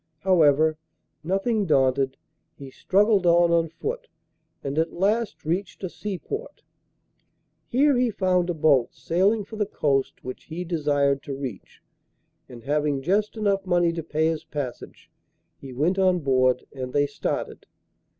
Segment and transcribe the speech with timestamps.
[0.21, 0.79] However,
[1.23, 2.17] nothing daunted,
[2.55, 4.07] he struggled on on foot,
[4.63, 6.63] and at last reached a seaport.
[7.67, 11.83] Here he found a boat sailing for the coast which he desired to reach,
[12.49, 15.11] and, having just enough money to pay his passage,
[15.59, 17.67] he went on board and they started.